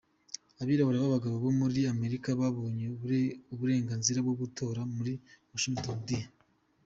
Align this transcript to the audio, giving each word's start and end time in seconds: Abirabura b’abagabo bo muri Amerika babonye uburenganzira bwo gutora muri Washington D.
Abirabura 0.61 1.01
b’abagabo 1.03 1.35
bo 1.43 1.51
muri 1.59 1.79
Amerika 1.93 2.29
babonye 2.39 2.85
uburenganzira 3.53 4.19
bwo 4.25 4.33
gutora 4.41 4.79
muri 4.95 5.13
Washington 5.51 5.97
D. 6.07 6.07